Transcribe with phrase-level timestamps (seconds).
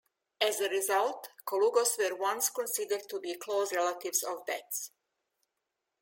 [0.41, 4.89] As a result, colugos were once considered to be close relatives of bats.